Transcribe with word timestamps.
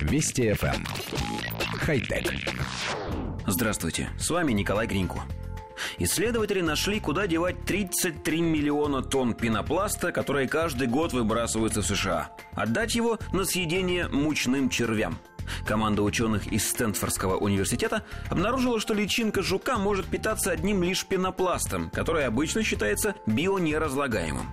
Вести 0.00 0.50
FM. 0.50 0.74
Эм. 0.74 0.84
Хай-тек. 1.78 2.32
Здравствуйте, 3.46 4.10
с 4.18 4.30
вами 4.30 4.52
Николай 4.52 4.86
Гринько. 4.86 5.20
Исследователи 5.98 6.60
нашли, 6.60 7.00
куда 7.00 7.26
девать 7.26 7.64
33 7.64 8.40
миллиона 8.40 9.02
тонн 9.02 9.34
пенопласта, 9.34 10.12
которые 10.12 10.46
каждый 10.48 10.86
год 10.86 11.12
выбрасываются 11.12 11.82
в 11.82 11.86
США. 11.86 12.30
Отдать 12.52 12.94
его 12.94 13.18
на 13.32 13.44
съедение 13.44 14.08
мучным 14.08 14.68
червям– 14.68 15.18
Команда 15.66 16.02
ученых 16.02 16.46
из 16.46 16.68
Стэнфордского 16.68 17.36
университета 17.36 18.04
обнаружила, 18.28 18.80
что 18.80 18.94
личинка 18.94 19.42
жука 19.42 19.78
может 19.78 20.06
питаться 20.06 20.50
одним 20.50 20.82
лишь 20.82 21.04
пенопластом, 21.04 21.90
который 21.90 22.26
обычно 22.26 22.62
считается 22.62 23.14
бионеразлагаемым. 23.26 24.46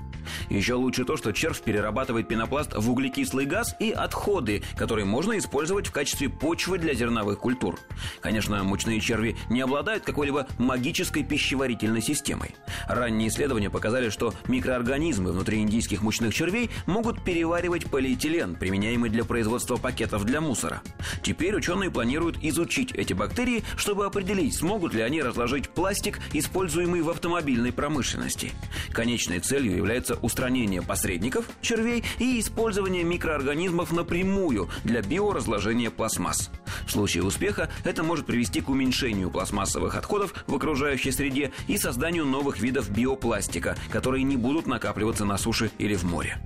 Еще 0.50 0.74
лучше 0.74 1.06
то, 1.06 1.18
что 1.18 1.32
червь 1.32 1.62
перерабатывает 1.62 2.28
пенопласт 2.28 2.74
в 2.76 2.90
углекислый 2.90 3.46
газ 3.46 3.76
и 3.80 3.92
отходы, 3.92 4.64
которые 4.76 5.06
можно 5.06 5.38
использовать 5.38 5.88
в 5.88 5.92
качестве 5.92 6.30
почвы 6.30 6.78
для 6.78 6.94
зерновых 6.94 7.40
культур. 7.40 7.80
Конечно, 8.22 8.64
мучные 8.64 9.00
черви 9.00 9.38
не 9.50 9.62
обладают 9.62 10.04
какой-либо 10.04 10.48
магической 10.58 11.24
пищеварительной 11.24 12.02
системой. 12.02 12.56
Ранние 12.88 13.30
исследования 13.30 13.70
показали, 13.70 14.10
что 14.10 14.34
микроорганизмы 14.48 15.32
внутри 15.32 15.60
индийских 15.60 16.02
мучных 16.02 16.34
червей 16.34 16.70
могут 16.86 17.24
переваривать 17.24 17.90
полиэтилен, 17.90 18.56
применяемый 18.56 19.10
для 19.10 19.24
производства 19.24 19.78
пакетов 19.78 20.26
для 20.26 20.42
мусора. 20.42 20.82
Теперь 21.24 21.56
ученые 21.56 21.92
планируют 21.92 22.38
изучить 22.42 22.92
эти 22.94 23.14
бактерии, 23.14 23.64
чтобы 23.76 24.06
определить, 24.06 24.56
смогут 24.56 24.94
ли 24.94 25.02
они 25.02 25.22
разложить 25.22 25.70
пластик, 25.70 26.20
используемый 26.34 27.02
в 27.02 27.10
автомобильной 27.10 27.72
промышленности. 27.72 28.52
Конечной 28.92 29.40
целью 29.40 29.76
является 29.76 30.16
устранение 30.28 30.82
посредников, 30.82 31.46
червей 31.62 32.04
и 32.20 32.40
использование 32.40 33.04
микроорганизмов 33.04 33.92
напрямую 33.92 34.70
для 34.84 35.02
биоразложения 35.02 35.90
пластмасс. 35.90 36.52
В 36.86 36.92
случае 36.92 37.24
успеха 37.24 37.72
это 37.86 38.04
может 38.04 38.26
привести 38.26 38.62
к 38.62 38.70
уменьшению 38.70 39.32
пластмассовых 39.32 39.96
отходов 39.96 40.34
в 40.46 40.54
окружающей 40.54 41.12
среде 41.12 41.52
и 41.68 41.78
созданию 41.78 42.26
новых 42.26 42.60
видов 42.60 42.90
биопластика, 42.90 43.78
которые 43.90 44.24
не 44.24 44.38
будут 44.38 44.68
накапливаться 44.68 45.26
на 45.26 45.38
суше 45.38 45.72
или 45.80 45.96
в 45.96 46.04
море. 46.04 46.38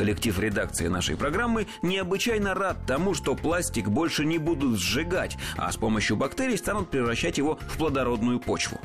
Коллектив 0.00 0.38
редакции 0.38 0.86
нашей 0.86 1.14
программы 1.14 1.66
необычайно 1.82 2.54
рад 2.54 2.78
тому, 2.86 3.12
что 3.12 3.34
пластик 3.34 3.88
больше 3.88 4.24
не 4.24 4.38
будут 4.38 4.78
сжигать, 4.80 5.36
а 5.58 5.70
с 5.70 5.76
помощью 5.76 6.16
бактерий 6.16 6.56
станут 6.56 6.88
превращать 6.88 7.36
его 7.36 7.58
в 7.68 7.76
плодородную 7.76 8.40
почву. 8.40 8.80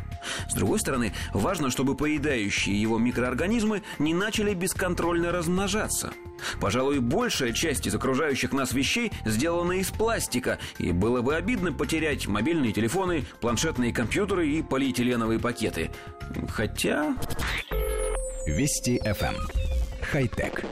С 0.49 0.53
другой 0.53 0.77
стороны, 0.77 1.13
важно, 1.33 1.71
чтобы 1.71 1.95
поедающие 1.95 2.75
его 2.75 2.99
микроорганизмы 2.99 3.81
не 3.97 4.13
начали 4.13 4.53
бесконтрольно 4.53 5.31
размножаться. 5.31 6.11
Пожалуй, 6.59 6.99
большая 6.99 7.53
часть 7.53 7.87
из 7.87 7.95
окружающих 7.95 8.51
нас 8.51 8.73
вещей 8.73 9.13
сделана 9.23 9.79
из 9.79 9.91
пластика, 9.91 10.59
и 10.79 10.91
было 10.91 11.21
бы 11.21 11.35
обидно 11.35 11.71
потерять 11.71 12.27
мобильные 12.27 12.73
телефоны, 12.73 13.23
планшетные 13.39 13.93
компьютеры 13.93 14.49
и 14.49 14.61
полиэтиленовые 14.61 15.39
пакеты. 15.39 15.91
Хотя... 16.49 17.15
Вести 18.45 18.99
FM 18.99 19.64
хай-тек. 20.11 20.63